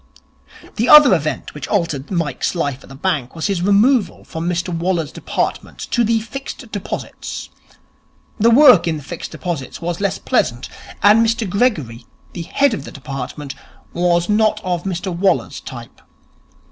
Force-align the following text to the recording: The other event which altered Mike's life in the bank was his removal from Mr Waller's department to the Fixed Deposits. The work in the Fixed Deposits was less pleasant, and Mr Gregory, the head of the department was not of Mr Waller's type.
The 0.77 0.89
other 0.89 1.13
event 1.13 1.53
which 1.53 1.67
altered 1.67 2.09
Mike's 2.09 2.55
life 2.55 2.81
in 2.81 2.89
the 2.89 2.95
bank 2.95 3.35
was 3.35 3.45
his 3.45 3.61
removal 3.61 4.23
from 4.23 4.49
Mr 4.49 4.75
Waller's 4.75 5.11
department 5.11 5.77
to 5.91 6.03
the 6.03 6.19
Fixed 6.19 6.71
Deposits. 6.71 7.49
The 8.39 8.49
work 8.49 8.87
in 8.87 8.97
the 8.97 9.03
Fixed 9.03 9.29
Deposits 9.29 9.79
was 9.79 10.01
less 10.01 10.17
pleasant, 10.17 10.69
and 11.03 11.23
Mr 11.23 11.47
Gregory, 11.47 12.07
the 12.33 12.41
head 12.41 12.73
of 12.73 12.83
the 12.83 12.91
department 12.91 13.53
was 13.93 14.27
not 14.27 14.59
of 14.63 14.85
Mr 14.85 15.15
Waller's 15.15 15.59
type. 15.59 16.01